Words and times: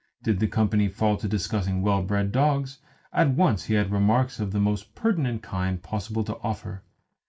Did 0.23 0.39
the 0.39 0.47
company 0.47 0.87
fall 0.87 1.15
to 1.17 1.27
discussing 1.27 1.83
well 1.83 2.01
bred 2.01 2.31
dogs, 2.31 2.79
at 3.13 3.29
once 3.35 3.65
he 3.65 3.75
had 3.75 3.91
remarks 3.91 4.39
of 4.39 4.51
the 4.51 4.59
most 4.59 4.95
pertinent 4.95 5.43
kind 5.43 5.79
possible 5.79 6.23
to 6.23 6.37
offer. 6.39 6.81